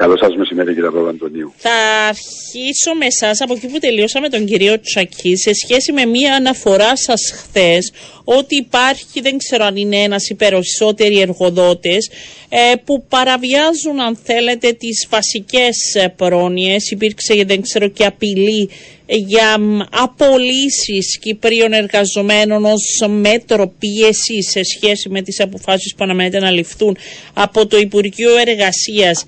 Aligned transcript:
Καλό 0.00 0.16
σας 0.16 0.36
μεσημέρι, 0.36 0.74
κύριε 0.74 0.90
Παπαντονίου. 0.90 1.52
Θα 1.56 1.70
αρχίσω 2.08 2.94
με 2.98 3.06
εσάς 3.06 3.40
από 3.40 3.52
εκεί 3.52 3.66
που 3.66 3.78
τελειώσαμε 3.78 4.28
τον 4.28 4.44
κύριο 4.44 4.80
Τσακή 4.80 5.36
σε 5.36 5.52
σχέση 5.54 5.92
με 5.92 6.04
μία 6.04 6.34
αναφορά 6.34 6.96
σας 6.96 7.32
χθες 7.34 7.92
ότι 8.24 8.56
υπάρχει, 8.56 9.20
δεν 9.20 9.38
ξέρω 9.38 9.64
αν 9.64 9.76
είναι 9.76 9.96
ένας 9.96 10.28
ή 10.28 10.34
περισσότεροι 10.34 11.20
εργοδότες 11.20 12.10
ε, 12.48 12.72
που 12.84 13.04
παραβιάζουν, 13.08 14.00
αν 14.00 14.16
θέλετε, 14.24 14.72
τις 14.72 15.06
βασικές 15.10 15.76
πρόνοιες. 16.16 16.90
Υπήρξε, 16.90 17.44
δεν 17.46 17.60
ξέρω, 17.60 17.88
και 17.88 18.04
απειλή 18.04 18.70
για 19.16 19.56
απολύσεις 19.90 21.18
Κυπρίων 21.18 21.72
εργαζομένων 21.72 22.64
ως 22.64 23.06
μέτρο 23.08 23.72
πίεση 23.78 24.42
σε 24.42 24.60
σχέση 24.64 25.08
με 25.08 25.22
τις 25.22 25.40
αποφάσεις 25.40 25.94
που 25.94 26.04
αναμένεται 26.04 26.38
να 26.40 26.50
ληφθούν 26.50 26.96
από 27.34 27.66
το 27.66 27.76
Υπουργείο 27.78 28.30
Εργασίας. 28.46 29.24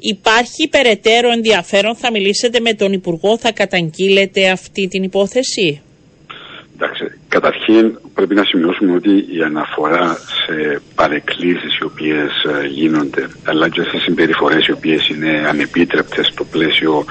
Υπάρχει 0.00 0.68
περαιτέρω 0.68 1.30
ενδιαφέρον, 1.30 1.96
θα 1.96 2.10
μιλήσετε 2.10 2.60
με 2.60 2.74
τον 2.74 2.92
Υπουργό, 2.92 3.38
θα 3.38 3.52
καταγγείλετε 3.52 4.50
αυτή 4.50 4.88
την 4.88 5.02
υπόθεση. 5.02 5.80
Εντάξει, 6.74 7.04
καταρχήν 7.28 7.98
πρέπει 8.14 8.34
να 8.34 8.44
σημειώσουμε 8.44 8.92
ότι 8.94 9.10
η 9.10 9.42
αναφορά 9.44 10.16
σε 10.16 10.82
παρεκκλήσεις 10.94 11.78
οι 11.78 11.84
οποίες 11.84 12.30
ε, 12.62 12.66
γίνονται 12.66 13.28
αλλά 13.44 13.68
και 13.68 13.82
σε 13.82 13.98
συμπεριφορές 13.98 14.66
οι 14.66 14.72
οποίες 14.72 15.08
είναι 15.08 15.44
ανεπίτρεπτες 15.48 16.26
στο 16.26 16.44
πλαίσιο 16.44 17.04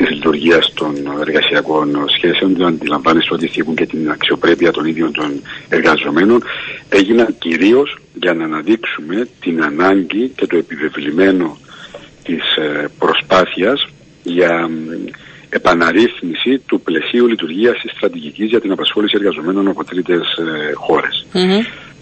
της 0.00 0.10
λειτουργίας 0.10 0.72
των 0.74 0.94
εργασιακών 1.20 2.04
σχέσεων 2.16 2.56
δεν 2.56 2.66
αντιλαμβάνεστε 2.66 3.34
ότι 3.34 3.46
θίγουν 3.48 3.74
και 3.74 3.86
την 3.86 4.10
αξιοπρέπεια 4.10 4.70
των 4.70 4.84
ίδιων 4.84 5.12
των 5.12 5.42
εργαζομένων. 5.68 6.42
Έγιναν 6.88 7.36
κυρίως 7.38 7.98
για 8.14 8.34
να 8.34 8.44
αναδείξουμε 8.44 9.28
την 9.40 9.62
ανάγκη 9.62 10.32
και 10.36 10.46
το 10.46 10.56
επιβεβλημένο 10.56 11.58
της 12.22 12.56
ε, 12.56 12.88
προσπάθειας 12.98 13.86
για 14.22 14.70
επαναρρύθμιση 15.48 16.58
του 16.66 16.80
πλαισίου 16.80 17.26
λειτουργίας 17.26 17.80
της 17.82 17.90
στρατηγικής 17.90 18.48
για 18.48 18.60
την 18.60 18.72
απασχόληση 18.72 19.16
εργαζομένων 19.16 19.68
από 19.68 19.84
τρίτες 19.84 20.22
ε, 20.38 20.72
χωρες 20.74 21.26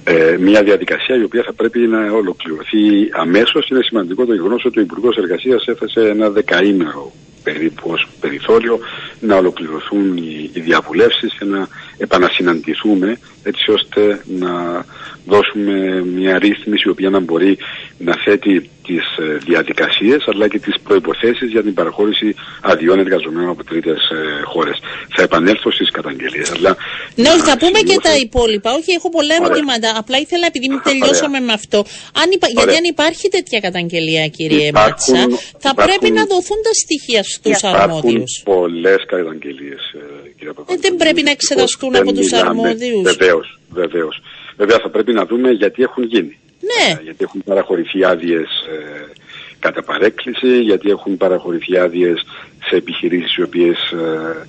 Ε, 0.05 0.37
μια 0.41 0.63
διαδικασία 0.63 1.17
η 1.17 1.23
οποία 1.23 1.43
θα 1.43 1.53
πρέπει 1.53 1.79
να 1.79 2.13
ολοκληρωθεί 2.13 3.09
αμέσως. 3.13 3.69
Είναι 3.69 3.83
σημαντικό 3.83 4.27
το 4.27 4.35
γεγονός 4.35 4.65
ότι 4.65 4.79
ο 4.79 4.83
Υπουργός 4.83 5.17
Εργασίας 5.17 5.67
έθεσε 5.67 6.01
ένα 6.01 6.31
δεκαήμερο 6.31 7.13
περίπου 7.43 7.91
ως 7.91 8.09
περιθώριο 8.21 8.79
να 9.21 9.37
ολοκληρωθούν 9.37 10.17
οι, 10.17 10.51
οι 10.53 10.61
διαβουλεύσεις 10.61 11.35
και 11.39 11.45
να 11.45 11.69
επανασυναντηθούμε 11.99 13.19
έτσι 13.43 13.71
ώστε 13.71 14.23
να 14.25 14.85
δώσουμε 15.27 16.05
μια 16.05 16.39
ρύθμιση 16.39 16.85
η 16.87 16.91
οποία 16.91 17.11
να 17.11 17.21
μπορεί 17.21 17.59
να 17.99 18.15
θέτει 18.25 18.71
τις 18.89 19.07
ε, 19.25 19.37
διαδικασίες 19.49 20.21
αλλά 20.31 20.49
και 20.49 20.59
τις 20.59 20.75
προϋποθέσεις 20.87 21.49
για 21.51 21.63
την 21.63 21.75
παραχώρηση 21.75 22.35
αδειών 22.61 22.99
εργαζομένων 22.99 23.49
από 23.49 23.65
τρίτες 23.65 24.01
ε, 24.11 24.43
χώρες. 24.53 24.77
Θα 25.15 25.23
επανέλθω 25.23 25.71
στις 25.71 25.91
καταγγελίες. 25.91 26.51
Αλλά 26.51 26.77
ναι, 27.15 27.29
όχι, 27.29 27.45
θα 27.51 27.57
πούμε 27.59 27.79
και 27.89 27.99
τα 28.03 28.15
υπόλοιπα. 28.27 28.69
Όχι, 28.79 28.91
έχω 28.99 29.09
πολλά 29.17 29.35
ερωτήματα. 29.41 29.89
Απλά 30.03 30.17
ήθελα 30.19 30.47
επειδή 30.47 30.69
μην 30.69 30.81
τελειώσαμε 30.89 31.41
με 31.41 31.53
αυτό. 31.53 31.79
Αν 32.23 32.29
υπα... 32.37 32.47
Γιατί 32.57 32.77
αν 32.81 32.85
υπάρχει 32.95 33.29
τέτοια 33.29 33.61
καταγγελία, 33.61 34.27
κύριε 34.37 34.67
υπάρχουν, 34.67 35.15
Μάτσα, 35.17 35.39
θα 35.65 35.71
υπάρχουν, 35.73 35.85
πρέπει 35.87 36.09
να 36.19 36.25
δοθούν 36.33 36.59
τα 36.67 36.73
στοιχεία 36.83 37.23
στους 37.23 37.65
αρμόδιους. 37.65 38.33
Υπάρχουν 38.39 38.55
πολλές 38.55 39.01
καταγγελίες, 39.15 39.83
ε, 40.01 40.29
κύριε 40.37 40.53
ε, 40.73 40.77
Δεν 40.85 40.97
πρέπει 40.97 41.23
να 41.23 41.31
εξεταστούν 41.31 41.88
από 41.95 42.13
τους 42.13 42.33
αρμόδιους. 42.33 43.03
Βεβαίως, 43.03 43.59
βεβαίως. 43.71 44.23
Βέβαια 44.57 44.79
θα 44.79 44.91
πρέπει 44.91 45.13
να 45.13 45.25
δούμε 45.27 45.51
γιατί 45.51 45.83
έχουν 45.83 46.05
γίνει. 46.05 46.39
Ναι. 46.61 47.01
γιατί 47.03 47.25
έχουν 47.25 47.43
παραχωρηθεί 47.45 48.05
άδειες 48.05 48.49
ε, 48.49 49.13
κατά 49.59 49.83
παρέκκληση, 49.83 50.61
γιατί 50.61 50.91
έχουν 50.91 51.17
παραχωρηθεί 51.17 51.79
άδειες 51.79 52.27
σε 52.69 52.77
επιχειρήσεις 52.77 53.37
οι 53.37 53.43
οποίες 53.43 53.79
ε, 53.91 54.47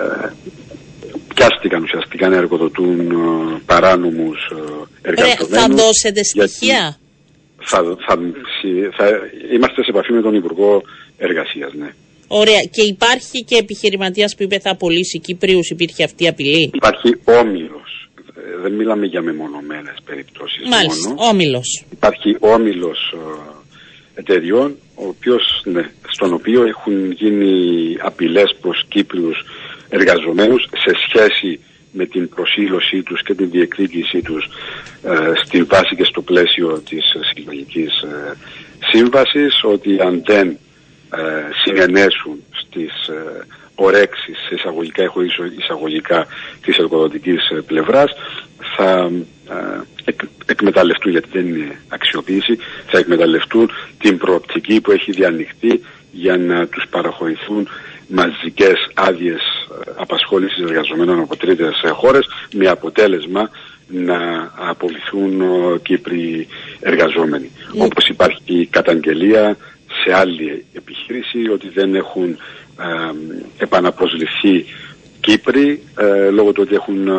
ε, 0.00 0.32
πιάστηκαν 1.34 1.82
ουσιαστικά 1.82 2.28
να 2.28 2.36
εργοδοτούν 2.36 3.10
ε, 3.10 3.60
παράνομους 3.66 4.50
ε, 4.50 5.08
εργαζομένους. 5.08 5.48
θα 5.48 5.68
δώσετε 5.68 6.24
στοιχεία; 6.24 6.98
Θα, 7.58 7.82
θα, 8.06 8.18
θα, 8.96 9.20
είμαστε 9.52 9.82
σε 9.82 9.90
επαφή 9.90 10.12
με 10.12 10.22
τον 10.22 10.34
Υπουργό 10.34 10.82
Εργασίας, 11.18 11.72
ναι. 11.72 11.90
Ωραία. 12.32 12.60
Και 12.70 12.82
υπάρχει 12.82 13.44
και 13.44 13.56
επιχειρηματίας 13.56 14.34
που 14.34 14.42
είπε 14.42 14.58
θα 14.58 14.70
απολύσει 14.70 15.18
Κύπριους, 15.18 15.70
υπήρχε 15.70 16.04
αυτή 16.04 16.24
η 16.24 16.28
απειλή. 16.28 16.70
Υπάρχει 16.74 17.20
όμιλος 17.24 17.80
δεν 18.62 18.72
μιλάμε 18.72 19.06
για 19.06 19.22
μεμονωμένες 19.22 19.96
περιπτώσεις 20.04 20.68
Μάλιστα, 20.68 21.08
μόνο. 21.08 21.28
όμιλος. 21.28 21.84
Υπάρχει 21.90 22.36
όμιλος 22.40 23.14
ε, 24.14 24.20
εταιριών 24.20 24.76
ο 24.94 25.06
οποίος, 25.06 25.62
ναι, 25.64 25.90
στον 26.08 26.32
οποίο 26.32 26.64
έχουν 26.66 27.10
γίνει 27.12 27.96
απειλές 28.00 28.56
προς 28.60 28.84
Κύπριους 28.88 29.44
εργαζομένους 29.88 30.68
σε 30.84 30.92
σχέση 31.08 31.60
με 31.92 32.06
την 32.06 32.28
προσήλωσή 32.28 33.02
τους 33.02 33.22
και 33.22 33.34
την 33.34 33.50
διεκδίκησή 33.50 34.22
τους 34.22 34.44
ε, 35.02 35.32
στη 35.44 35.62
βάση 35.62 35.96
και 35.96 36.04
στο 36.04 36.22
πλαίσιο 36.22 36.82
της 36.88 37.04
συλλογικής 37.32 38.02
ε, 38.02 38.36
σύμβασης 38.92 39.60
ότι 39.62 40.00
αν 40.00 40.22
δεν 40.26 40.58
ε, 41.16 41.50
συνενέσουν 41.64 42.44
στις 42.50 43.08
ε, 43.08 43.46
ορέξεις 43.80 44.50
εισαγωγικά 44.50 45.02
έχω 45.02 45.20
εισαγωγικά 45.58 46.26
της 46.62 46.76
εργοδοτικής 46.76 47.50
ε, 47.50 47.60
πλευράς 47.66 48.10
θα 48.76 49.10
ε, 49.48 49.80
εκ, 50.04 50.20
εκμεταλλευτούν 50.46 51.10
γιατί 51.12 51.28
δεν 51.32 51.46
είναι 51.46 51.80
αξιοποίηση 51.88 52.58
θα 52.86 52.98
εκμεταλλευτούν 52.98 53.70
την 53.98 54.18
προοπτική 54.18 54.80
που 54.80 54.90
έχει 54.90 55.12
διανοιχτεί 55.12 55.82
για 56.12 56.36
να 56.36 56.66
τους 56.66 56.84
παραχωρηθούν 56.90 57.68
μαζικές 58.08 58.90
άδειες 58.94 59.40
ε, 59.40 59.90
απασχόλησης 59.96 60.62
εργαζομένων 60.62 61.20
από 61.20 61.36
τρίτες 61.36 61.74
χώρες 61.92 62.26
με 62.54 62.66
αποτέλεσμα 62.68 63.50
να 63.92 64.50
απολυθούν 64.54 65.42
Κύπροι 65.82 66.46
εργαζόμενοι. 66.80 67.50
Mm. 67.74 67.84
Όπως 67.84 68.08
υπάρχει 68.08 68.68
καταγγελία 68.70 69.56
σε 70.04 70.14
άλλη 70.14 70.64
επιχείρηση 70.72 71.38
ότι 71.52 71.68
δεν 71.68 71.94
έχουν 71.94 72.36
επαναπροσληφθεί 73.58 74.64
Κύπροι 75.20 75.82
ε, 75.98 76.30
λόγω 76.30 76.52
του 76.52 76.62
ότι 76.66 76.74
έχουν 76.74 77.08
ε, 77.08 77.12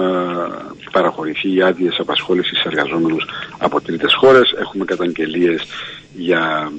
παραχωρηθεί 0.91 1.55
οι 1.55 1.61
άδειες 1.61 1.97
απασχόλησης 1.99 2.63
εργαζόμενους 2.63 3.25
από 3.57 3.81
τρίτες 3.81 4.13
χώρες. 4.13 4.53
Έχουμε 4.59 4.85
καταγγελίες 4.85 5.63
για 6.15 6.71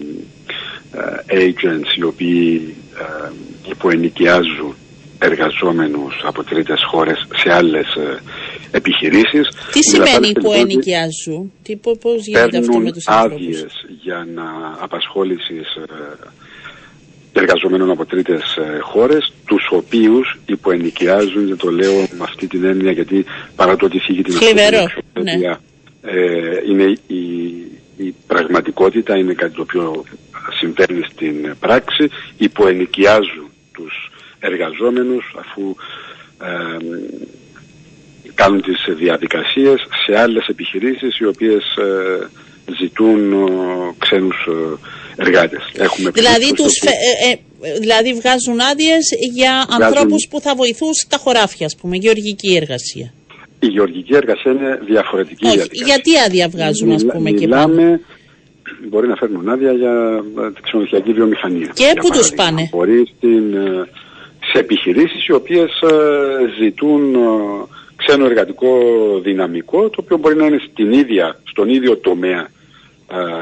ε, 1.29 1.51
agents 1.51 1.97
οι 1.97 2.03
οποίοι 2.03 2.75
ε, 2.99 3.31
υποενοικιάζουν 3.71 4.75
εργαζόμενους 5.19 6.23
από 6.25 6.45
τρίτες 6.45 6.81
χώρες 6.91 7.27
σε 7.37 7.53
άλλες 7.53 7.95
ε, 7.95 8.21
επιχειρήσεις. 8.71 9.49
Τι 9.73 9.83
σημαίνει 9.83 10.29
υποενοικιάζουν, 10.29 11.53
τι, 11.63 11.77
πώς 11.77 12.27
γίνεται 12.27 12.59
αυτό 12.59 12.79
με 12.79 12.93
τους 12.93 13.09
άδειες 13.09 13.87
για 14.03 14.27
να 14.35 14.77
απασχόλησης 14.81 15.77
εργαζομένων 17.33 17.91
από 17.91 18.07
τρίτες 18.07 18.57
ε, 18.57 18.79
χώρες, 18.81 19.33
τους 19.47 19.69
οποίους 19.71 20.39
υποενοικιάζουν, 20.47 21.47
δεν 21.47 21.57
το 21.57 21.71
λέω 21.71 21.93
με 21.93 22.21
αυτή 22.21 22.47
την 22.47 22.65
έννοια 22.65 22.93
γιατί 22.93 23.25
παρά 23.57 23.77
το 23.77 23.87
ότι 23.87 23.99
φύγει 23.99 24.23
την 24.23 24.35
ναι. 25.23 25.57
ε, 26.03 26.61
είναι 26.69 26.99
η, 27.07 27.23
η 27.97 28.15
πραγματικότητα, 28.27 29.17
είναι 29.17 29.35
κάτι 29.35 29.55
το 29.55 29.63
οποίο 29.63 30.05
συμβαίνει 30.59 31.03
στην 31.11 31.57
πράξη, 31.61 32.11
υποενοικιάζουν 32.37 33.51
τους 33.73 34.11
εργαζόμενους 34.39 35.35
αφού 35.39 35.75
ε, 36.41 36.77
κάνουν 38.35 38.63
τις 38.63 38.85
διαδικασίες 38.97 39.87
σε 40.07 40.21
άλλες 40.21 40.47
επιχειρήσεις 40.47 41.19
οι 41.19 41.27
οποίες 41.27 41.77
ε, 41.77 42.29
ζητούν 42.81 43.33
ε, 43.33 43.37
ξένους 43.99 44.47
ε, 44.49 45.23
εργάτες. 45.23 45.63
Έχουμε 45.77 46.11
δηλαδή, 46.11 46.53
τους 46.55 46.81
ε, 46.81 46.91
ε, 47.31 47.79
δηλαδή 47.79 48.15
βγάζουν 48.15 48.61
άδειες 48.61 49.05
για 49.33 49.65
βγάζουν... 49.67 49.85
ανθρώπους 49.85 50.27
που 50.31 50.41
θα 50.41 50.55
βοηθούν 50.55 50.95
στα 50.95 51.17
χωράφια, 51.17 51.67
ας 51.67 51.77
πούμε, 51.77 51.97
γεωργική 51.97 52.57
εργασία. 52.57 53.13
Η 53.59 53.67
γεωργική 53.67 54.15
εργασία 54.15 54.53
είναι 54.53 54.81
διαφορετική 54.87 55.47
Όχι, 55.47 55.69
Γιατί 55.85 56.11
άδεια 56.27 56.49
βγάζουν, 56.49 56.93
ας 56.93 57.07
πούμε, 57.07 57.31
και 57.31 57.49
πάμε. 57.49 58.01
Μπορεί 58.89 59.07
να 59.09 59.17
φέρνουν 59.17 59.49
άδεια 59.49 59.73
για 59.73 60.25
την 60.55 60.63
ξενοδοχειακή 60.63 61.13
βιομηχανία. 61.13 61.71
Και 61.75 61.93
πού 62.01 62.11
τους 62.11 62.33
πάνε; 62.35 62.69
Μπορεί 62.73 63.09
στην, 63.17 63.55
σε 64.53 64.59
επιχειρήσεις 64.59 65.27
οι 65.27 65.33
οποίες 65.33 65.71
ζητούν 66.59 67.17
ξένο 67.97 68.25
εργατικό 68.25 68.79
δυναμικό, 69.23 69.89
το 69.89 69.97
οποίο 70.05 70.17
μπορεί 70.17 70.37
να 70.37 70.47
είναι 70.47 70.61
στην 70.73 70.93
ίδια, 70.93 71.41
στον 71.45 71.69
ίδιο 71.69 71.97
τομέα 71.97 72.41
α, 72.41 72.47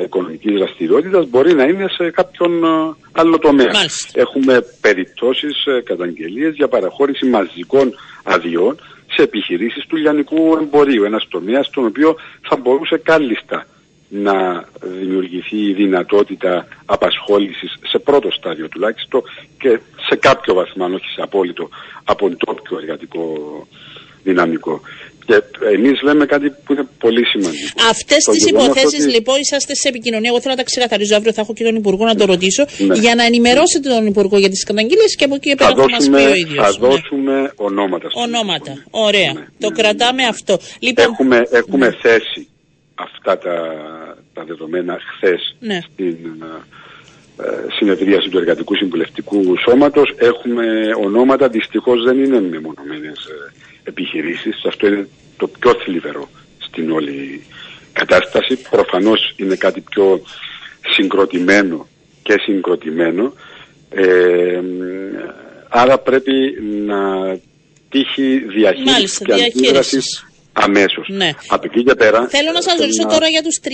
οικονομικής 0.03 0.53
δραστηριότητας, 0.59 1.29
μπορεί 1.29 1.55
να 1.55 1.65
είναι 1.65 1.87
σε 1.89 2.11
κάποιον 2.11 2.65
άλλο 3.13 3.39
τομέα. 3.39 3.71
Έχουμε 4.13 4.65
περιπτώσεις, 4.81 5.67
ε, 5.67 5.81
καταγγελίες 5.81 6.55
για 6.55 6.69
παραχώρηση 6.69 7.27
μαζικών 7.27 7.95
αδειών 8.23 8.81
σε 9.07 9.23
επιχειρήσεις 9.23 9.87
του 9.87 9.97
λιανικού 9.97 10.57
εμπορίου, 10.61 11.05
ένας 11.05 11.27
τομέας 11.29 11.67
στον 11.67 11.85
οποίο 11.85 12.17
θα 12.49 12.57
μπορούσε 12.57 12.97
κάλλιστα 12.97 13.67
να 14.09 14.65
δημιουργηθεί 14.81 15.57
η 15.57 15.73
δυνατότητα 15.73 16.67
απασχόλησης 16.85 17.79
σε 17.89 17.99
πρώτο 17.99 18.31
στάδιο 18.31 18.69
τουλάχιστον 18.69 19.23
και 19.59 19.81
σε 20.09 20.17
κάποιο 20.17 20.55
βαθμό, 20.55 20.85
αν 20.85 20.95
όχι 20.95 21.09
σε 21.15 21.23
απόλυτο, 21.23 21.69
από 22.05 22.37
το 22.37 22.77
εργατικό 22.81 23.35
δυναμικό. 24.23 24.81
Και 25.31 25.43
εμείς 25.75 26.03
λέμε 26.03 26.27
κάτι 26.27 26.51
που 26.51 26.73
είναι 26.73 26.87
πολύ 26.99 27.25
σημαντικό. 27.27 27.67
Αυτές 27.91 28.25
τις 28.25 28.47
υποθέσεις 28.47 29.05
ότι... 29.05 29.13
λοιπόν 29.13 29.37
είσαστε 29.41 29.75
σε 29.75 29.89
επικοινωνία. 29.89 30.29
Εγώ 30.29 30.41
θέλω 30.41 30.55
να 30.55 30.61
τα 30.63 30.67
ξεκαθαρίζω. 30.71 31.17
Αύριο 31.17 31.33
θα 31.33 31.41
έχω 31.41 31.53
και 31.53 31.65
τον 31.65 31.75
Υπουργό 31.75 32.05
να 32.05 32.15
το 32.15 32.25
ρωτήσω 32.25 32.65
ναι. 32.79 32.95
για 32.95 33.15
να 33.15 33.25
ενημερώσετε 33.25 33.89
τον 33.89 34.07
Υπουργό 34.07 34.39
για 34.39 34.49
τις 34.49 34.65
καταγγελίες 34.65 35.17
και 35.17 35.25
από 35.25 35.35
εκεί 35.35 35.55
πέρα 35.55 35.71
θα, 35.71 35.83
θα 35.83 35.89
μας 35.91 36.09
πει 36.09 36.25
ο 36.33 36.35
ίδιος. 36.35 36.65
Θα 36.65 36.71
ναι. 36.71 36.89
δώσουμε 36.89 37.53
ονόματα. 37.57 38.09
Ονόματα. 38.13 38.85
Ωραία. 38.91 39.33
Ναι, 39.33 39.47
το 39.59 39.69
ναι, 39.69 39.77
κρατάμε 39.77 40.25
αυτό. 40.25 40.59
Λοιπόν... 40.79 41.05
Έχουμε, 41.05 41.47
έχουμε 41.51 41.97
θέσει 42.03 42.49
αυτά 42.95 43.39
τα, 43.39 43.57
τα 44.35 44.45
δεδομένα 44.45 44.99
χθες 45.11 45.57
στην 45.93 46.17
ε, 47.43 47.73
συνεδρίαση 47.79 48.29
του 48.29 48.39
Εργατικού 48.39 48.75
Συμβουλευτικού 48.77 49.57
Σώματος. 49.69 50.15
Έχουμε 50.17 50.65
ονόματα, 51.05 51.49
δυστυχώς 51.49 52.05
δεν 52.05 52.25
είναι 52.25 52.41
μεμονωμένες 52.41 53.19
ε, 53.25 53.53
επιχειρήσεις. 53.85 54.65
Αυτό 54.67 54.87
είναι 54.87 55.09
το 55.41 55.49
πιο 55.49 55.75
θλιβερό 55.85 56.29
στην 56.59 56.91
όλη 56.91 57.43
κατάσταση. 57.93 58.57
Προφανώς 58.71 59.35
είναι 59.37 59.57
κάτι 59.57 59.81
πιο 59.81 60.23
συγκροτημένο 60.95 61.89
και 62.23 62.35
συγκροτημένο. 62.45 63.35
Ε, 63.91 64.61
άρα 65.69 65.99
πρέπει 65.99 66.33
να 66.87 67.01
τύχει 67.89 68.39
διαχείρισης 68.39 69.19
και 69.19 69.33
αντίδρασης 69.33 70.25
αμέσως. 70.53 71.09
Ναι. 71.09 71.31
Από 71.49 71.67
εκεί 71.67 71.85
και 71.85 71.95
πέρα... 71.95 72.29
Θέλω 72.29 72.53
να 72.53 72.63
σας 72.63 72.79
ρωτήσω 72.79 73.07
τώρα 73.07 73.29
για 73.29 73.43
τους 73.43 73.61
30.000 73.63 73.69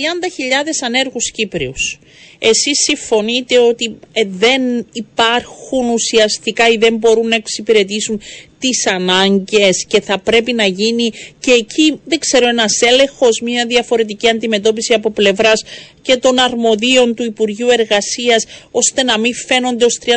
ανέργους 0.85 1.31
Κύπριους. 1.31 1.99
Εσείς 2.39 2.77
συμφωνείτε 2.83 3.59
ότι 3.59 3.99
ε, 4.11 4.23
δεν 4.27 4.85
υπάρχουν 4.91 5.89
ουσιαστικά 5.89 6.67
ή 6.67 6.77
δεν 6.77 6.95
μπορούν 6.95 7.27
να 7.27 7.35
εξυπηρετήσουν 7.35 8.21
τις 8.59 8.87
ανάγκες 8.87 9.85
και 9.87 10.01
θα 10.01 10.19
πρέπει 10.19 10.53
να 10.53 10.65
γίνει 10.65 11.11
και 11.39 11.51
εκεί, 11.51 11.99
δεν 12.05 12.19
ξέρω, 12.19 12.47
ένας 12.47 12.81
έλεγχος, 12.81 13.41
μια 13.43 13.65
διαφορετική 13.65 14.29
αντιμετώπιση 14.29 14.93
από 14.93 15.11
πλευράς 15.11 15.63
και 16.01 16.17
των 16.17 16.39
αρμοδίων 16.39 17.15
του 17.15 17.23
Υπουργείου 17.23 17.67
Εργασίας, 17.69 18.45
ώστε 18.71 19.03
να 19.03 19.19
μην 19.19 19.33
φαίνονται 19.47 19.85
ως 19.85 19.99
30.000 20.05 20.11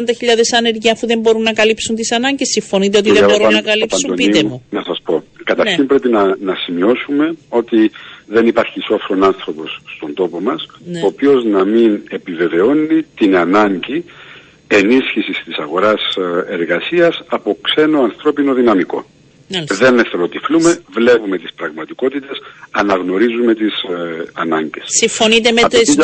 άνεργοι 0.56 0.90
αφού 0.90 1.06
δεν 1.06 1.18
μπορούν 1.18 1.42
να 1.42 1.52
καλύψουν 1.52 1.94
τις 1.94 2.12
ανάγκες. 2.12 2.48
Συμφωνείτε 2.48 2.98
ότι 2.98 3.10
δεν 3.10 3.24
μπορούν 3.24 3.52
να 3.52 3.62
καλύψουν, 3.62 4.14
πείτε 4.14 4.42
μου. 4.42 4.62
Να 4.70 4.82
σας 4.82 5.00
πω. 5.04 5.22
Καταρχήν 5.44 5.80
ναι. 5.80 5.86
πρέπει 5.86 6.08
να, 6.08 6.36
να 6.40 6.54
σημειώσουμε 6.54 7.34
ότι 7.48 7.90
δεν 8.26 8.46
υπάρχει 8.46 8.80
σόφρον 8.80 9.24
άνθρωπος 9.24 9.80
στον 9.96 10.14
τόπο 10.14 10.40
μας, 10.40 10.66
ναι. 10.84 11.00
ο 11.00 11.06
οποίος 11.06 11.44
να 11.44 11.64
μην 11.64 12.02
επιβεβαιώνει 12.08 13.04
την 13.16 13.36
ανάγκη 13.36 14.04
ενίσχυσης 14.72 15.42
της 15.44 15.56
αγοράς 15.58 16.00
ε, 16.16 16.52
εργασίας 16.52 17.22
από 17.26 17.58
ξένο 17.62 18.02
ανθρώπινο 18.02 18.54
δυναμικό. 18.54 19.04
Δεν 19.68 19.98
εθελοτυφλούμε, 19.98 20.82
βλέπουμε 20.92 21.38
τις 21.38 21.52
πραγματικότητες, 21.56 22.38
αναγνωρίζουμε 22.70 23.54
τις 23.54 23.82
ε, 23.82 24.24
ανάγκες. 24.32 24.84
Συμφωνείτε 24.86 25.52
με 25.52 25.62
τις 25.68 25.96
12.000 25.98 26.02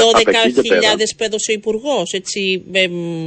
που 1.16 1.24
έδωσε 1.24 1.50
ο 1.50 1.54
Υπουργός, 1.54 2.12
έτσι, 2.12 2.64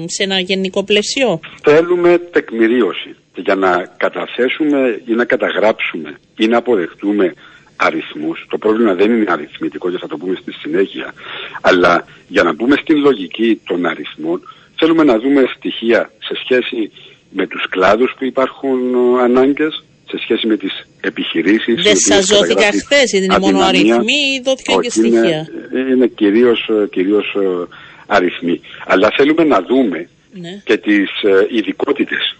σε 0.05 0.23
ένα 0.23 0.39
γενικό 0.39 0.83
πλαίσιο; 0.83 1.39
Θέλουμε 1.63 2.17
τεκμηρίωση 2.17 3.15
για 3.35 3.55
να 3.55 3.93
καταθέσουμε 3.97 5.01
ή 5.05 5.13
να 5.13 5.25
καταγράψουμε 5.25 6.19
ή 6.37 6.47
να 6.47 6.57
αποδεχτούμε 6.57 7.33
αριθμούς. 7.75 8.45
Το 8.49 8.57
πρόβλημα 8.57 8.93
δεν 8.93 9.11
είναι 9.11 9.31
αριθμητικό 9.31 9.91
και 9.91 9.97
θα 9.97 10.07
το 10.07 10.17
πούμε 10.17 10.35
στη 10.41 10.51
συνέχεια, 10.51 11.13
αλλά 11.61 12.05
για 12.27 12.43
να 12.43 12.53
μπούμε 12.53 12.75
στην 12.81 12.97
λογική 12.97 13.61
των 13.65 13.85
αριθμών 13.85 14.41
θέλουμε 14.79 15.03
να 15.03 15.19
δούμε 15.19 15.43
στοιχεία 15.55 16.11
σε 16.19 16.35
σχέση 16.43 16.91
με 17.29 17.47
τους 17.47 17.69
κλάδους 17.69 18.13
που 18.17 18.25
υπάρχουν 18.25 18.79
ε, 18.93 19.21
ανάγκες, 19.21 19.83
σε 20.09 20.17
σχέση 20.17 20.47
με 20.47 20.57
τις 20.57 20.87
επιχειρήσεις. 21.01 21.83
Δεν 21.83 21.95
σας 21.95 22.25
δόθηκα 22.25 22.71
χθες, 22.71 23.11
είναι 23.11 23.39
μόνο 23.39 23.59
αριθμοί 23.59 24.19
ή 24.35 24.41
δόθηκαν 24.43 24.79
και 24.81 24.89
στοιχεία. 24.89 25.47
Είναι, 25.73 25.91
είναι 25.91 26.07
κυρίως, 26.07 26.69
ε, 26.69 26.87
κυρίως 26.91 27.35
ε, 27.35 27.67
αριθμοί. 28.07 28.61
Αλλά 28.85 29.11
θέλουμε 29.15 29.43
να 29.43 29.61
δούμε 29.61 30.09
ναι. 30.33 30.61
και 30.63 30.77
τις 30.77 31.09
ειδικότητες. 31.49 32.37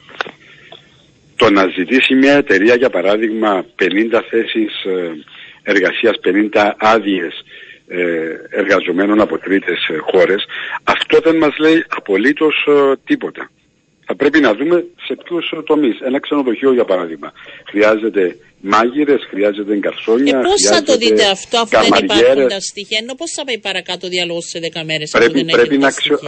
Το 1.36 1.50
να 1.50 1.68
ζητήσει 1.68 2.16
μια 2.16 2.34
εταιρεία 2.34 2.76
για 2.76 2.90
παράδειγμα 2.90 3.66
50 3.80 4.22
θέσεις 4.30 4.74
εργασίας, 5.64 6.16
50 6.54 6.72
άδειες 6.78 7.44
εργαζομένων 8.50 9.22
από 9.22 9.38
τρίτες 9.38 9.80
χώρες, 10.12 10.46
αυτό 10.84 11.20
δεν 11.20 11.36
μας 11.36 11.58
λέει 11.58 11.86
απολύτως 11.90 12.68
τίποτα 13.06 13.50
θα 14.10 14.16
πρέπει 14.16 14.40
να 14.40 14.54
δούμε 14.54 14.86
σε 15.06 15.14
ποιους 15.24 15.54
τομείς. 15.66 16.00
Ένα 16.00 16.20
ξενοδοχείο, 16.20 16.74
για 16.74 16.86
παράδειγμα, 16.86 17.32
χρειάζεται 17.70 18.38
μάγειρες, 18.62 19.22
χρειάζεται 19.30 19.74
εγκαρσόνια. 19.74 20.34
Και 20.34 20.48
πώς 20.48 20.62
θα 20.62 20.84
το 20.84 20.98
δείτε 20.98 21.26
αυτό, 21.26 21.58
αφού 21.58 21.78
δεν 21.94 22.04
υπάρχουν 22.04 22.48
τα 22.48 22.60
στοιχεία, 22.60 23.00
ενώ 23.02 23.14
πώς 23.16 23.32
θα 23.36 23.44
πάει 23.46 23.60
παρακάτω 23.60 24.08
ο 24.08 24.10
διάλογος 24.10 24.46
σε 24.46 24.60
10 24.60 24.84
μέρες, 24.86 25.10
Πρέπει, 25.12 25.44
δεν 25.44 25.46
πρέπει 25.46 25.78
να 25.78 25.92
ξε... 25.92 26.20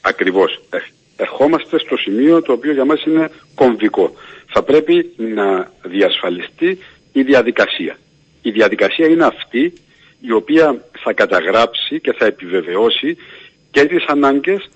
Ακριβώς. 0.00 0.60
Ε, 0.70 0.78
ερχόμαστε 1.16 1.78
στο 1.78 1.96
σημείο 1.96 2.42
το 2.42 2.52
οποίο 2.52 2.72
για 2.72 2.84
μας 2.84 3.04
είναι 3.04 3.30
κομβικό. 3.54 4.14
Θα 4.52 4.62
πρέπει 4.62 5.14
να 5.16 5.70
διασφαλιστεί 5.82 6.78
η 7.12 7.22
διαδικασία. 7.22 7.98
Η 8.42 8.50
διαδικασία 8.50 9.06
είναι 9.06 9.24
αυτή 9.24 9.72
η 10.20 10.32
οποία 10.32 10.84
θα 11.02 11.12
καταγράψει 11.12 12.00
και 12.00 12.12
θα 12.12 12.26
επιβεβαιώσει 12.26 13.16
και 13.70 13.84
τις 13.84 14.04
ανάγκες 14.06 14.68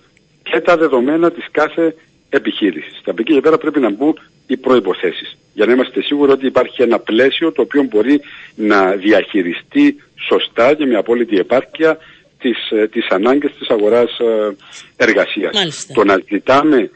και 0.43 0.61
τα 0.61 0.77
δεδομένα 0.77 1.31
της 1.31 1.47
κάθε 1.51 1.95
επιχείρησης. 2.29 3.01
Από 3.05 3.21
εκεί 3.21 3.33
και 3.35 3.41
πέρα 3.41 3.59
πρέπει 3.59 3.81
να 3.81 3.91
μπουν 3.91 4.19
οι 4.47 4.57
προϋποθέσεις 4.57 5.37
για 5.55 5.67
να 5.67 5.73
είμαστε 5.73 6.03
σίγουροι 6.03 6.33
ότι 6.33 6.47
υπάρχει 6.47 6.83
ένα 6.83 6.99
πλαίσιο 6.99 7.53
το 7.53 7.63
οποίο 7.63 7.83
μπορεί 7.83 8.21
να 8.55 8.91
διαχειριστεί 8.91 9.97
σωστά 10.29 10.75
και 10.75 10.87
με 10.87 10.97
απόλυτη 10.97 11.37
επάρκεια 11.39 11.99
τις, 12.39 12.71
ε, 12.71 12.87
τις 12.89 13.07
ανάγκες 13.09 13.53
της 13.59 13.69
αγοράς 13.69 14.19
ε, 14.19 14.57
εργασίας. 14.97 15.87
Το 15.95 16.05
να 16.05 16.23
ζητάμε 16.29 16.91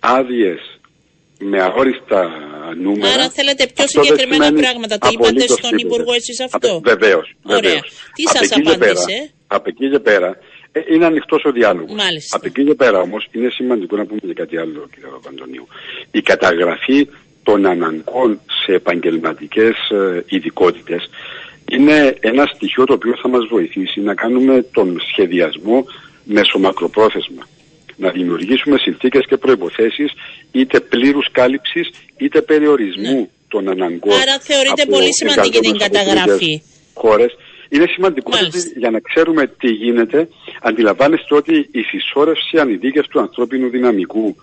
άδειες 0.00 0.73
με 1.38 1.60
αόριστα 1.62 2.30
νούμερα. 2.82 3.12
Άρα 3.14 3.30
θέλετε 3.30 3.66
πιο 3.74 3.86
συγκεκριμένα 3.86 4.52
πράγματα. 4.52 4.98
Το 4.98 5.08
είπατε 5.12 5.46
στον 5.46 5.78
Υπουργό 5.78 6.12
εσείς 6.12 6.40
αυτό; 6.40 6.80
Βεβαίως. 6.84 7.34
Ωραία. 7.42 7.80
Τι 8.14 8.22
σας 8.22 8.52
απάντησε; 8.52 9.32
Από 9.46 9.64
εκεί 9.68 9.90
και 9.90 9.98
πέρα 9.98 10.38
ε, 10.72 10.80
είναι 10.92 11.06
ανοιχτός 11.06 11.44
ο 11.44 11.50
διάλογος. 11.50 11.96
Από 12.30 12.46
εκεί 12.46 12.64
και 12.64 12.74
πέρα 12.74 13.00
όμως 13.00 13.28
είναι 13.32 13.50
σημαντικό 13.50 13.96
να 13.96 14.06
πούμε 14.06 14.20
και 14.20 14.34
κάτι 14.34 14.56
άλλο, 14.56 14.88
κύριε 14.94 15.08
Παπαντονίου. 15.10 15.68
Η 16.10 16.22
καταγραφή 16.22 17.08
των 17.42 17.66
αναγκών 17.66 18.40
σε 18.64 18.72
επαγγελματικές 18.72 19.76
ε, 19.90 20.24
ειδικότητες 20.28 21.10
είναι 21.70 22.16
ένα 22.20 22.46
στοιχείο 22.54 22.84
το 22.84 22.92
οποίο 22.92 23.14
θα 23.22 23.28
μας 23.28 23.46
βοηθήσει 23.50 24.00
να 24.00 24.14
κάνουμε 24.14 24.62
τον 24.72 25.00
σχεδιασμό 25.10 25.84
μεσομακροπρόθεσμα. 26.24 27.48
Να 27.96 28.10
δημιουργήσουμε 28.10 28.78
συνθήκες 28.78 29.24
και 29.28 29.36
προποθέσει 29.36 30.04
είτε 30.52 30.80
πλήρους 30.80 31.28
κάλυψης 31.32 31.90
είτε 32.16 32.42
περιορισμού 32.42 33.18
ναι. 33.18 33.28
των 33.48 33.68
αναγκών. 33.68 34.12
Άρα 34.12 34.38
θεωρείται 34.40 34.86
πολύ 34.86 35.14
σημαντική 35.14 35.58
την 35.58 35.78
καταγραφή. 35.78 36.62
Χώρες 36.94 37.32
είναι 37.68 37.86
σημαντικό 37.94 38.30
για 38.76 38.90
να 38.90 39.00
ξέρουμε 39.00 39.46
τι 39.46 39.70
γίνεται, 39.70 40.28
αντιλαμβάνεστε 40.62 41.34
ότι 41.34 41.68
η 41.72 41.82
συσσόρευση 41.82 42.58
ανειδίκευτου 42.58 43.20
ανθρώπινου 43.20 43.68
δυναμικού 43.70 44.36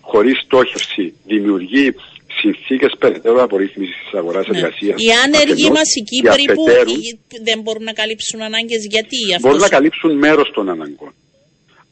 χωρίς 0.00 0.38
στόχευση 0.44 1.14
δημιουργεί 1.26 1.94
συνθήκες 2.40 2.92
περαιτέρω 2.98 3.42
απορρίθμισης 3.42 3.96
της 3.96 4.18
αγοράς 4.18 4.46
ναι. 4.46 4.58
εργασίας. 4.58 5.02
Οι 5.02 5.10
άνεργοι 5.24 5.70
μας 5.70 5.94
οι 5.94 6.02
Κύπροι 6.02 6.44
που 6.54 6.64
δεν 7.42 7.60
μπορούν 7.60 7.82
να 7.82 7.92
καλύψουν 7.92 8.42
ανάγκες, 8.42 8.86
γιατί 8.90 9.16
αυτός... 9.34 9.42
Μπορούν 9.42 9.60
να 9.60 9.68
καλύψουν 9.68 10.18
μέρος 10.18 10.50
των 10.54 10.68
αναγκών. 10.68 11.14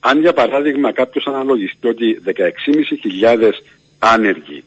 Αν 0.06 0.20
για 0.20 0.32
παράδειγμα 0.32 0.92
κάποιος 0.92 1.26
αναλογιστεί 1.26 1.88
ότι 1.88 2.23
16.500 2.25 3.50
άνεργοι 3.99 4.64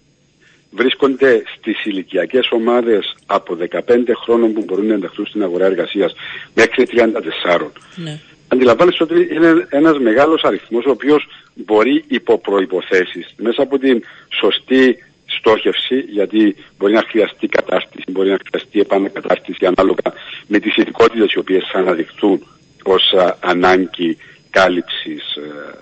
βρίσκονται 0.72 1.44
στις 1.58 1.86
ηλικιακές 1.86 2.48
ομάδες 2.51 3.15
από 3.25 3.58
15 3.70 3.79
χρόνων 4.24 4.53
που 4.53 4.63
μπορούν 4.63 4.86
να 4.86 4.94
ενταχθούν 4.94 5.25
στην 5.25 5.44
αγορά 5.44 5.65
εργασίας 5.65 6.13
μέχρι 6.53 6.88
34. 6.91 7.72
Ναι. 7.96 8.20
Αντιλαμβάνεστε 8.48 9.03
ότι 9.03 9.27
είναι 9.34 9.67
ένας 9.70 9.98
μεγάλος 10.00 10.44
αριθμός 10.44 10.86
ο 10.86 10.89
οποίος 10.89 11.27
μπορεί 11.53 12.03
υπό 12.08 12.38
προϋποθέσεις 12.38 13.34
μέσα 13.38 13.62
από 13.62 13.77
την 13.79 14.03
σωστή 14.39 14.98
στόχευση 15.25 16.00
γιατί 16.00 16.56
μπορεί 16.77 16.94
να 16.94 17.03
χρειαστεί 17.08 17.48
κατάσταση, 17.48 18.03
μπορεί 18.12 18.29
να 18.29 18.38
χρειαστεί 18.48 18.79
επανακατάσταση 18.79 19.65
ανάλογα 19.65 20.13
με 20.48 20.60
τις 20.60 20.75
ειδικότητες 20.75 21.32
οι 21.34 21.39
οποίες 21.39 21.63
θα 21.72 21.79
αναδειχθούν 21.79 22.48
ως 22.84 23.13
ανάγκη 23.39 24.17
κάλυψης 24.57 25.35
ε, 25.35 25.77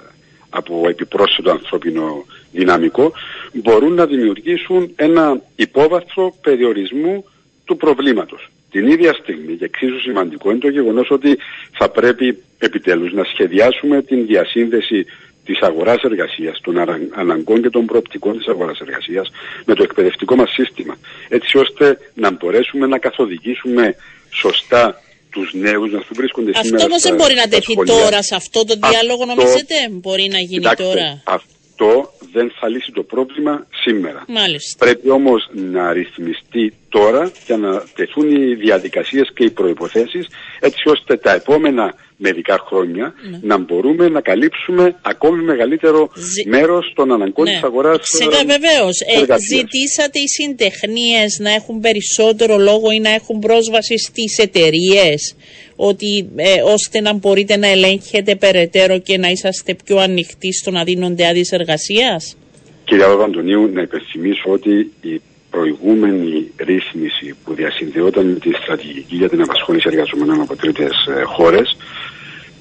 από 0.49 0.85
επιπρόσθετο 0.89 1.51
ανθρώπινο 1.51 2.25
δυναμικό 2.51 3.13
μπορούν 3.53 3.93
να 3.93 4.05
δημιουργήσουν 4.05 4.91
ένα 4.95 5.41
υπόβαθρο 5.55 6.35
περιορισμού 6.41 7.25
του 7.65 7.77
προβλήματος. 7.77 8.49
Την 8.71 8.87
ίδια 8.87 9.13
στιγμή, 9.13 9.55
και 9.55 9.65
εξίσου 9.65 9.99
σημαντικό, 9.99 10.49
είναι 10.49 10.59
το 10.59 10.69
γεγονός 10.69 11.09
ότι 11.11 11.37
θα 11.71 11.89
πρέπει 11.89 12.43
επιτέλους 12.57 13.13
να 13.13 13.23
σχεδιάσουμε 13.23 14.01
την 14.01 14.25
διασύνδεση 14.25 15.05
της 15.45 15.59
αγοράς 15.61 16.01
εργασίας, 16.03 16.59
των 16.61 16.75
αναγκών 17.15 17.61
και 17.61 17.69
των 17.69 17.85
προοπτικών 17.85 18.37
της 18.37 18.47
αγοράς 18.47 18.79
εργασίας 18.79 19.31
με 19.65 19.73
το 19.73 19.83
εκπαιδευτικό 19.83 20.35
μας 20.35 20.49
σύστημα, 20.49 20.97
έτσι 21.29 21.57
ώστε 21.57 21.97
να 22.13 22.31
μπορέσουμε 22.31 22.87
να 22.87 22.97
καθοδηγήσουμε 22.97 23.95
σωστά 24.29 25.01
τους 25.35 25.53
νέους 25.53 25.91
να 25.91 26.01
βρίσκονται 26.19 26.49
αυτό 26.49 26.63
σήμερα 26.63 26.83
Αυτό 26.83 26.91
όμως 26.91 27.01
δεν 27.01 27.15
μπορεί 27.15 27.35
να 27.43 27.47
τεθεί 27.47 27.75
τώρα 27.75 28.19
σε 28.29 28.35
αυτό 28.35 28.59
το 28.65 28.73
διάλογο 28.87 29.23
αυτό, 29.23 29.33
νομίζετε, 29.35 29.75
μπορεί 29.91 30.27
να 30.35 30.39
γίνει 30.39 30.67
τώρα; 30.85 31.21
Αυτό 31.23 31.89
δεν 32.31 32.51
θα 32.59 32.67
λύσει 32.69 32.91
το 32.91 33.03
πρόβλημα 33.03 33.67
σήμερα. 33.83 34.23
Μάλιστα. 34.27 34.85
Πρέπει 34.85 35.09
όμως 35.09 35.49
να 35.53 35.93
ρυθμιστεί 35.93 36.73
τώρα 36.89 37.31
για 37.45 37.57
να 37.57 37.83
τεθούν 37.95 38.27
οι 38.35 38.55
διαδικασίες 38.55 39.27
και 39.35 39.43
οι 39.43 39.49
προϋποθέσεις 39.49 40.27
έτσι 40.59 40.89
ώστε 40.89 41.17
τα 41.17 41.31
επόμενα 41.33 41.93
μερικά 42.17 42.63
χρόνια 42.67 43.13
ναι. 43.31 43.39
να 43.41 43.57
μπορούμε 43.57 44.09
να 44.09 44.21
καλύψουμε 44.21 44.95
ακόμη 45.01 45.43
μεγαλύτερο 45.43 46.09
Ζη... 46.15 46.49
μέρος 46.49 46.93
των 46.95 47.11
αναγκών 47.11 47.45
ναι. 47.45 47.51
της 47.51 47.63
αγοράς 47.63 47.99
Σίγουρα 48.01 48.37
βεβαίως. 48.37 48.99
Ε, 48.99 49.37
ζητήσατε 49.55 50.19
οι 50.19 50.27
συντεχνίες 50.27 51.39
να 51.39 51.51
έχουν 51.53 51.79
περισσότερο 51.79 52.57
λόγο 52.57 52.91
ή 52.91 52.99
να 52.99 53.09
έχουν 53.09 53.39
πρόσβαση 53.39 53.97
στις 53.97 54.37
εταιρείες 54.37 55.35
ότι 55.75 56.29
ε, 56.35 56.61
ώστε 56.61 57.01
να 57.01 57.13
μπορείτε 57.13 57.57
να 57.57 57.67
ελέγχετε 57.67 58.35
περαιτέρω 58.35 58.99
και 58.99 59.17
να 59.17 59.29
είσαστε 59.29 59.75
πιο 59.85 59.97
ανοιχτοί 59.97 60.53
στο 60.53 60.71
να 60.71 60.83
δίνονται 60.83 61.27
άδειες 61.27 61.51
εργασίας; 61.51 62.37
Κύριε 62.83 63.05
Αντωνίου, 63.05 63.69
να 63.73 63.81
υπενθυμίσω 63.81 64.51
ότι 64.51 64.91
η 65.01 65.21
προηγούμενη 65.55 66.51
ρύθμιση 66.57 67.35
που 67.43 67.53
διασυνδεόταν 67.53 68.25
με 68.25 68.39
τη 68.39 68.51
στρατηγική 68.61 69.15
για 69.15 69.29
την 69.29 69.41
απασχόληση 69.41 69.87
εργαζομένων 69.91 70.41
από 70.41 70.55
τρίτες 70.55 70.93
ε, 71.07 71.21
χώρες 71.23 71.77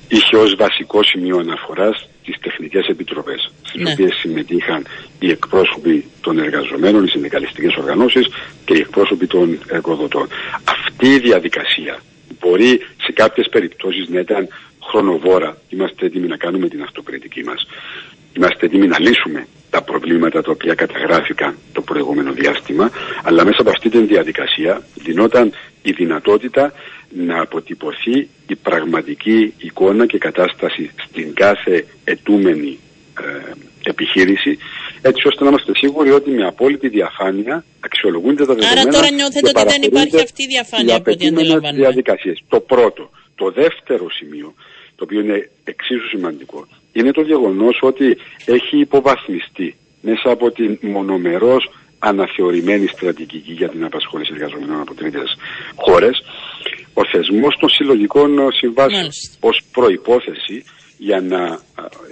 είχε 0.09 0.37
ως 0.37 0.55
βασικό 0.59 1.03
σημείο 1.03 1.39
αναφοράς 1.39 2.09
τις 2.25 2.37
τεχνικές 2.41 2.87
επιτροπές, 2.87 3.53
στις 3.63 3.83
ναι. 3.83 3.93
οποίες 3.93 4.15
συμμετείχαν 4.15 4.87
οι 5.19 5.31
εκπρόσωποι 5.31 6.05
των 6.21 6.39
εργαζομένων, 6.39 7.05
οι 7.05 7.09
συνδικαλιστικές 7.09 7.75
οργανώσεις 7.77 8.27
και 8.65 8.75
οι 8.75 8.81
εκπρόσωποι 8.81 9.27
των 9.27 9.59
εργοδοτών. 9.69 10.29
Αυτή 10.65 11.09
η 11.15 11.19
διαδικασία 11.19 12.01
μπορεί 12.41 12.81
σε 13.05 13.13
κάποιες 13.13 13.49
περιπτώσεις 13.51 14.09
να 14.09 14.21
ήταν 14.21 14.49
χρονοβόρα. 14.83 15.57
Είμαστε 15.69 16.07
έτοιμοι 16.07 16.27
να 16.27 16.37
κάνουμε 16.37 16.69
την 16.69 16.83
αυτοκριτική 16.83 17.43
μας. 17.45 17.67
Είμαστε 18.37 18.67
έτοιμοι 18.67 18.87
να 18.87 19.01
λύσουμε 19.01 19.47
τα 19.75 19.83
προβλήματα 19.83 20.43
τα 20.43 20.51
οποία 20.51 20.75
καταγράφηκαν 20.75 21.59
το 21.73 21.81
προηγούμενο 21.83 22.33
διάστημα, 22.33 22.91
αλλά 23.25 23.45
μέσα 23.45 23.61
από 23.61 23.71
αυτή 23.71 23.89
την 23.89 24.07
διαδικασία 24.07 24.83
δινόταν 24.95 25.53
η 25.83 25.91
δυνατότητα 25.91 26.73
να 27.27 27.41
αποτυπωθεί 27.41 28.29
η 28.47 28.57
πραγματική 28.63 29.55
εικόνα 29.59 30.07
και 30.07 30.19
κατάσταση 30.19 30.91
στην 31.07 31.35
κάθε 31.35 31.87
ετούμενη 32.05 32.79
ε, 33.21 33.53
επιχείρηση, 33.91 34.59
έτσι 35.03 35.29
ώστε 35.29 35.43
να 35.45 35.49
είμαστε 35.49 35.73
σίγουροι 35.75 36.11
ότι 36.11 36.31
με 36.31 36.47
απόλυτη 36.47 36.89
διαφάνεια 36.89 37.65
αξιολογούνται 37.81 38.45
τα 38.47 38.55
δεδομένα. 38.55 38.81
Άρα 38.81 38.91
τώρα 38.91 39.11
νιώθετε 39.11 39.49
ότι 39.55 39.69
δεν 39.69 39.83
υπάρχει 39.83 40.21
αυτή 40.21 40.43
η 40.43 40.47
διαφάνεια 40.47 40.97
από 40.97 41.11
ό,τι 41.11 41.27
αντιλαμβάνομαι. 41.27 41.83
Διαδικασίες. 41.85 42.43
Το 42.49 42.61
πρώτο. 42.61 43.11
Το 43.35 43.51
δεύτερο 43.51 44.11
σημείο, 44.11 44.55
το 44.97 45.05
οποίο 45.05 45.21
είναι 45.21 45.51
εξίσου 45.65 46.09
σημαντικό, 46.09 46.67
είναι 46.95 47.11
το 47.11 47.21
γεγονός 47.21 47.79
ότι 47.83 48.17
έχει 48.45 48.79
υποβαθμιστεί 48.79 49.77
μέσα 50.01 50.31
από 50.31 50.51
την 50.51 50.79
μονομερός 50.81 51.71
αναθεωρημένη 51.99 52.87
στρατηγική 52.87 53.53
για 53.53 53.69
την 53.69 53.85
απασχόληση 53.85 54.33
εργαζομένων 54.35 54.81
από 54.81 54.95
τρίτες 54.95 55.37
χώρες 55.75 56.23
ο 56.95 57.03
θεσμός 57.13 57.57
των 57.59 57.69
συλλογικών 57.69 58.53
συμβάσεων 58.53 59.09
ως 59.41 59.61
προϋπόθεση 59.73 60.65
για 60.99 61.21
να, 61.21 61.61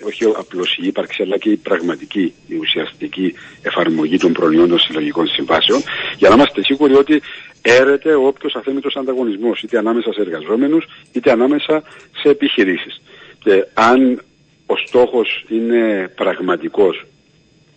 όχι 0.07 0.25
απλώς 0.25 0.77
η 0.77 0.87
ύπαρξη 0.87 1.23
αλλά 1.23 1.39
και 1.39 1.51
η 1.51 1.57
πραγματική, 1.57 2.35
η 2.47 2.57
ουσιαστική 2.57 3.35
εφαρμογή 3.63 4.17
των 4.17 4.33
προϊόντων 4.33 4.79
συλλογικών 4.79 5.27
συμβάσεων 5.29 5.81
για 6.17 6.29
να 6.29 6.35
είμαστε 6.35 6.63
σίγουροι 6.63 6.95
ότι 6.95 7.23
έρεται 7.63 8.15
ο 8.15 8.27
όποιος 8.27 8.55
αθέμητος 8.55 8.97
ανταγωνισμός 8.97 9.63
είτε 9.63 9.79
ανάμεσα 9.79 10.13
σε 10.13 10.21
εργαζόμενους 10.21 10.85
είτε 11.13 11.31
ανάμεσα 11.31 11.83
σε 12.23 12.29
επιχειρήσεις. 12.29 13.03
Και 13.39 13.67
αν 13.75 14.23
ο 14.67 14.77
στόχος 14.77 15.45
είναι 15.49 16.13
πραγματικός 16.15 17.05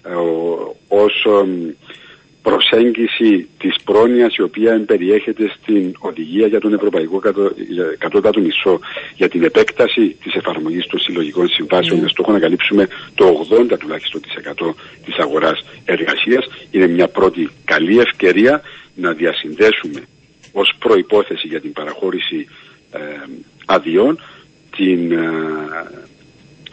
ε, 0.04 0.14
ως 0.88 1.26
προσέγγιση 2.46 3.48
της 3.58 3.76
πρόνοιας 3.84 4.36
η 4.36 4.42
οποία 4.42 4.84
περιέχεται 4.86 5.52
στην 5.62 5.96
οδηγία 6.00 6.48
για 6.48 6.60
τον 6.60 6.74
Ευρωπαϊκό 6.74 7.22
Κατώτατο 7.98 8.40
Μισό 8.40 8.80
για 9.16 9.30
την 9.30 9.44
επέκταση 9.44 10.18
της 10.24 10.34
εφαρμογής 10.34 10.86
των 10.88 11.00
συλλογικών 11.00 11.48
συμβάσεων 11.48 12.00
mm. 12.00 12.02
με 12.02 12.08
στόχο 12.08 12.32
να 12.32 12.40
καλύψουμε 12.40 12.88
το 13.16 13.46
80 13.72 13.78
τουλάχιστον 13.80 14.22
της 14.22 14.34
100 14.58 14.74
της 15.06 15.18
αγοράς 15.18 15.64
εργασίας 15.86 16.46
είναι 16.72 16.88
μια 16.88 17.08
πρώτη 17.08 17.50
καλή 17.66 18.00
ευκαιρία 18.00 18.62
να 18.96 19.14
διασυνδέσουμε 19.14 20.02
ως 20.52 20.74
προϋπόθεση 20.80 21.48
για 21.48 21.62
την 21.62 21.74
παραχώρηση 21.74 22.48
ε, 22.92 23.00
αδειών 23.66 24.20
την, 24.78 25.12
ε, 25.12 25.20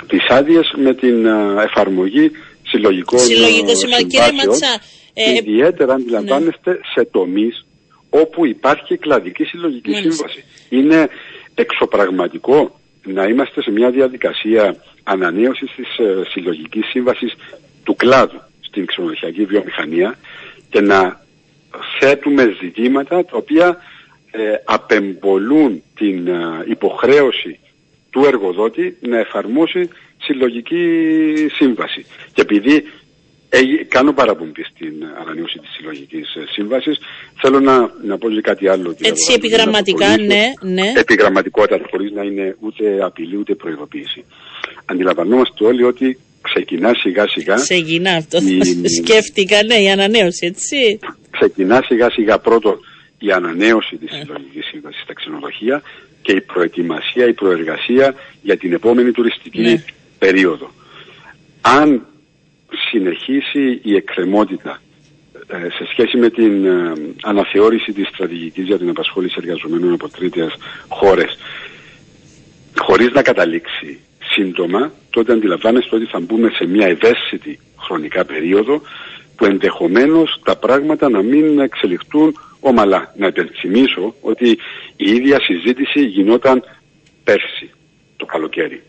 τις 0.09 0.29
άδειες 0.29 0.75
με 0.77 0.95
την 0.95 1.27
ε, 1.27 1.63
εφαρμογή 1.63 2.31
συλλογικών 2.63 3.19
Συλλογικό 3.19 3.75
συμβάσεων. 3.75 4.79
Ε, 5.15 5.35
Ιδιαίτερα 5.35 5.95
αντιλαμβάνεστε 5.95 6.71
ναι. 6.71 6.79
σε 6.95 7.05
τομείς 7.11 7.67
όπου 8.11 8.47
υπάρχει 8.47 8.97
κλαδική 8.97 9.45
συλλογική 9.45 9.95
σύμβαση. 9.95 10.45
Είναι 10.69 11.09
εξωπραγματικό 11.55 12.81
να 13.05 13.25
είμαστε 13.25 13.63
σε 13.63 13.71
μια 13.71 13.91
διαδικασία 13.91 14.77
ανανέωσης 15.03 15.71
της 15.77 15.99
ε, 15.99 16.23
συλλογικής 16.31 16.87
σύμβασης 16.87 17.35
του 17.85 17.97
κλάδου 17.97 18.41
στην 18.61 18.87
ξενοδοχειακή 18.87 19.45
βιομηχανία 19.45 20.19
και 20.71 20.81
να 20.81 21.21
θέτουμε 21.99 22.57
ζητήματα 22.63 23.25
τα 23.25 23.37
οποία 23.37 23.77
ε, 24.31 24.55
απεμπολούν 24.65 25.83
την 25.95 26.27
ε, 26.27 26.65
υποχρέωση 26.69 27.59
του 28.13 28.25
εργοδότη 28.25 28.97
να 29.01 29.19
εφαρμόσει 29.19 29.89
συλλογική 30.19 30.85
σύμβαση. 31.53 32.07
Και 32.33 32.41
επειδή 32.41 32.85
κάνω 33.89 34.13
παραπομπή 34.13 34.63
στην 34.65 34.95
ανανέωση 35.21 35.59
της 35.59 35.71
συλλογικής 35.77 36.35
ε, 36.35 36.45
σύμβασης, 36.51 36.99
θέλω 37.41 37.61
να, 37.61 37.91
να 38.05 38.19
πω 38.19 38.31
και 38.31 38.41
κάτι 38.41 38.69
άλλο. 38.69 38.97
Έτσι 39.01 39.33
επιγραμματικά, 39.33 40.19
ναι, 40.19 40.53
ναι. 40.63 40.93
Επιγραμματικότητα, 40.97 41.81
χωρίς 41.91 42.13
να 42.13 42.23
είναι 42.23 42.57
ούτε 42.61 43.05
απειλή 43.05 43.37
ούτε 43.37 43.55
προειδοποίηση. 43.55 44.25
Αντιλαμβανόμαστε 44.85 45.65
όλοι 45.65 45.83
ότι 45.83 46.19
ξεκινά 46.41 46.95
σιγά 46.95 47.29
σιγά. 47.29 47.55
Ξεκινά 47.55 48.13
αυτό. 48.13 48.39
Η... 48.39 48.89
Σκέφτηκα, 48.99 49.63
ναι, 49.65 49.75
η 49.75 49.91
ανανέωση, 49.91 50.47
έτσι. 50.47 50.99
Ξεκινά 51.31 51.83
σιγά 51.87 52.11
σιγά 52.11 52.39
πρώτο 52.39 52.79
η 53.19 53.33
ανανέωση 53.33 53.97
της 53.97 54.13
ε. 54.13 54.17
συλλογικής 54.21 54.67
σύμβασης 54.67 55.03
στα 55.03 55.13
ξενοδοχεία 55.15 55.83
και 56.23 56.33
η 56.33 56.41
προετοιμασία, 56.41 57.27
η 57.27 57.33
προεργασία 57.33 58.15
για 58.43 58.57
την 58.57 58.73
επόμενη 58.73 59.11
τουριστική 59.11 59.63
ναι. 59.63 59.85
περίοδο. 60.19 60.71
Αν 61.61 62.07
συνεχίσει 62.91 63.81
η 63.83 63.95
εκκρεμότητα 63.97 64.81
ε, 65.47 65.57
σε 65.57 65.87
σχέση 65.91 66.17
με 66.17 66.31
την 66.31 66.65
ε, 66.65 66.93
αναθεώρηση 67.23 67.93
της 67.93 68.09
στρατηγικής 68.09 68.65
για 68.65 68.79
την 68.79 68.89
απασχόληση 68.89 69.35
εργαζομένων 69.39 69.93
από 69.93 70.09
τρίτες 70.09 70.55
χώρες 70.89 71.39
χωρίς 72.79 73.11
να 73.13 73.23
καταλήξει 73.23 73.99
σύντομα, 74.35 74.93
τότε 75.11 75.33
αντιλαμβάνεστε 75.33 75.97
ότι 75.97 76.05
θα 76.05 76.21
μπούμε 76.21 76.51
σε 76.51 76.67
μια 76.67 76.87
ευαίσθητη 76.87 77.59
χρονικά 77.79 78.25
περίοδο 78.25 78.81
που 79.37 79.45
ενδεχομένως 79.45 80.41
τα 80.45 80.57
πράγματα 80.57 81.09
να 81.11 81.23
μην 81.23 81.59
εξελιχθούν 81.59 82.35
ομαλά. 82.63 83.15
Να 83.17 83.27
υπενθυμίσω 83.27 84.15
ότι 84.21 84.59
η 84.97 85.11
ίδια 85.11 85.41
συζήτηση 85.41 86.01
γινόταν 86.05 86.65
πέρσι 87.25 87.71
το 88.17 88.27
καλοκαίρι. 88.27 88.83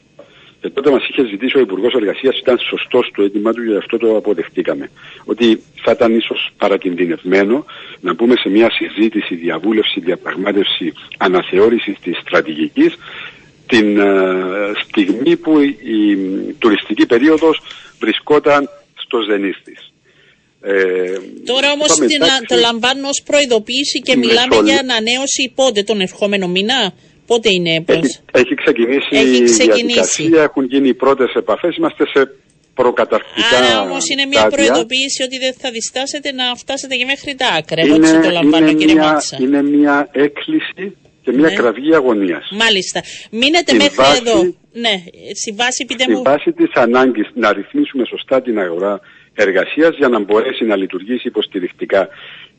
Και 0.62 0.70
τότε 0.70 0.92
μας 0.92 1.08
είχε 1.08 1.26
ζητήσει 1.26 1.58
ο 1.58 1.60
Υπουργός 1.60 1.94
Εργασίας, 1.94 2.40
ήταν 2.40 2.58
σωστός 2.60 3.12
το 3.16 3.24
αίτημά 3.24 3.54
του, 3.54 3.64
γι' 3.64 3.76
αυτό 3.76 3.98
το 3.98 4.18
αποδεχτήκαμε. 4.18 4.90
Ότι 5.26 5.62
θα 5.82 5.92
ήταν 5.92 6.16
ίσως 6.16 6.50
παρακινδυνευμένο 6.58 7.66
να 8.00 8.14
μπούμε 8.14 8.36
σε 8.36 8.50
μια 8.50 8.70
συζήτηση, 8.72 9.36
διαβούλευση, 9.36 10.00
διαπραγμάτευση 10.00 10.94
αναθεώρηση 11.18 11.98
της 12.04 12.18
στρατηγικής 12.18 12.98
την 13.68 14.00
ε, 14.00 14.72
στιγμή 14.84 15.38
που 15.38 15.60
η, 15.60 15.78
η 15.84 16.18
τουριστική 16.60 17.06
περίοδος 17.06 17.62
βρισκόταν 18.00 18.70
στο 18.96 19.20
ζενής 19.22 19.62
της. 19.64 19.93
Ε, 20.66 20.74
Τώρα 21.46 21.72
όμως 21.72 21.88
το 22.48 22.56
λαμβάνω 22.56 23.08
ως 23.08 23.22
προειδοποίηση 23.26 24.00
και 24.00 24.16
μιλάμε 24.16 24.56
για 24.64 24.78
ανανέωση 24.80 25.52
πότε 25.56 25.84
τον 25.84 26.00
ερχόμενο 26.02 26.48
μήνα; 26.48 26.94
Πότε 27.28 27.50
είναι, 27.52 27.82
πώς; 27.82 27.96
Έχει, 27.96 28.20
έχει 28.32 28.56
ξεκινήσει, 28.64 29.08
έχει 29.12 29.44
ξεκινήσει. 29.44 29.74
η 29.74 29.86
διαδικασία, 29.86 30.42
έχουν 30.44 30.64
γίνει 30.66 30.88
οι 30.88 30.94
πρώτες 30.94 31.34
επαφές, 31.34 31.76
είμαστε 31.78 32.04
σε 32.14 32.22
προκαταρκτικά 32.74 33.58
Άρα 33.58 33.82
όμως 33.82 34.10
είναι 34.10 34.26
μια 34.26 34.48
προειδοποίηση 34.48 35.24
ότι 35.24 35.38
δεν 35.38 35.54
θα 35.62 35.72
διστάσετε 35.72 36.32
να 36.32 36.56
φτάσετε 36.56 36.96
και 36.96 37.06
μέχρι 37.06 37.36
τα 37.36 37.48
άκρα. 37.58 37.82
Εγώ 37.82 37.96
έτσι 37.96 38.20
το 38.20 38.30
λαμβάνω, 38.30 38.68
είναι 38.68 38.78
κύριε 38.80 38.94
μια, 38.94 39.22
Είναι 39.40 39.62
μια 39.64 40.10
έκκληση 40.12 40.84
και 41.24 41.32
μια 41.32 41.50
Ναι. 41.50 41.54
κραυγή 41.54 41.94
αγωνίας. 41.96 42.46
Μάλιστα. 42.52 43.00
Μείνετε 43.32 43.64
Στην 43.72 43.76
μέχρι 43.78 43.96
βάση- 43.96 44.22
εδώ. 44.26 44.38
Ναι, 44.84 44.96
στη 45.42 45.52
βάση 45.52 45.86
πείτε 45.86 46.04
Στη 46.04 46.12
μου. 46.14 46.22
βάση 46.24 46.52
της 46.52 46.72
ανάγκης 46.74 47.28
να 47.34 47.54
ρυθμίσουμε 47.54 48.04
σωστά 48.06 48.42
την 48.42 48.60
αγορά 48.60 49.00
εργασίας 49.34 49.96
για 49.98 50.08
να 50.08 50.20
μπορέσει 50.20 50.66
να 50.66 50.76
λειτουργήσει 50.76 51.28
υποστηρικτικά 51.28 52.08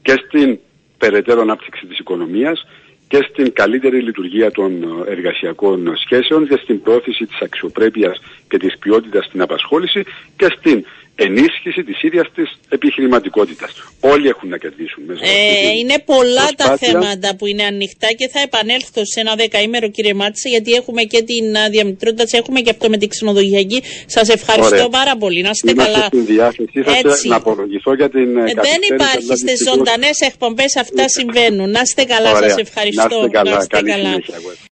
και 0.02 0.22
στην 0.26 0.58
περαιτέρω 0.98 1.40
ανάπτυξη 1.40 1.86
της 1.86 1.98
οικονομίας 1.98 2.66
και 3.08 3.26
στην 3.30 3.52
καλύτερη 3.52 4.00
λειτουργία 4.00 4.50
των 4.50 4.82
ε, 4.82 5.10
εργασιακών 5.10 5.96
σχέσεων 5.96 6.48
και 6.48 6.58
στην 6.62 6.82
πρόθεση 6.82 7.26
της 7.26 7.40
αξιοπρέπειας 7.40 8.20
και 8.48 8.56
της 8.58 8.78
ποιότητας 8.78 9.24
στην 9.24 9.40
απασχόληση 9.42 10.04
και 10.36 10.46
στην 10.58 10.84
ενίσχυση 11.16 11.82
της 11.84 12.02
ίδιας 12.02 12.26
της 12.34 12.48
επιχειρηματικότητας. 12.68 13.70
Όλοι 14.00 14.28
έχουν 14.28 14.48
να 14.48 14.56
κερδίσουν 14.56 15.02
μέσα 15.06 15.20
από 15.24 15.30
αυτή 15.34 15.56
Ε, 15.56 15.68
την 15.68 15.76
είναι 15.78 15.96
πολλά 16.12 16.46
τα 16.56 16.64
προσπάθεια. 16.66 16.88
θέματα 17.00 17.36
που 17.36 17.46
είναι 17.46 17.64
ανοιχτά 17.64 18.08
και 18.18 18.28
θα 18.32 18.40
επανέλθω 18.40 19.02
σε 19.12 19.20
ένα 19.20 19.34
δεκαήμερο 19.34 19.88
κύριε 19.90 20.14
Μάτσα 20.14 20.48
γιατί 20.48 20.72
έχουμε 20.72 21.02
και 21.02 21.22
την 21.22 21.56
α, 21.56 21.68
διαμητρότητα, 21.70 22.24
έχουμε 22.40 22.60
και 22.60 22.70
αυτό 22.70 22.88
με 22.88 22.96
την 22.96 23.08
ξενοδοχειακή. 23.08 23.82
Σας 24.06 24.28
ευχαριστώ 24.28 24.74
Ωραία. 24.74 24.88
πάρα 24.88 25.16
πολύ. 25.16 25.40
Να 25.42 25.50
είστε 25.54 25.70
Είμαστε 25.70 25.92
καλά. 25.92 26.04
στην 26.06 26.26
διάθεσή 26.26 26.80
σας 26.84 26.94
Έτσι. 27.04 27.28
να 27.28 27.36
απολογηθώ 27.36 27.94
για 27.94 28.08
την 28.10 28.36
ε, 28.36 28.40
Ε, 28.40 28.44
δεν 28.44 28.54
καθυστέρηση, 28.54 28.94
υπάρχει 28.94 29.16
αλλά 29.16 29.36
στις 29.36 29.40
δυστυχώς- 29.42 29.76
ζωντανές 29.76 30.16
εκπομπές 30.20 30.76
αυτά 30.76 31.08
συμβαίνουν. 31.08 31.70
Να 31.70 31.80
είστε 31.84 32.04
καλά, 32.04 32.30
Ωραία. 32.32 32.48
σας 32.48 32.58
ευχαριστώ. 32.66 33.08
Να 33.08 33.16
είστε 33.16 33.28
καλά. 33.38 33.50
Να 33.50 33.58
είστε 33.60 33.76
Καλή 33.76 33.90
καλά. 33.90 34.08
συνέχεια. 34.08 34.34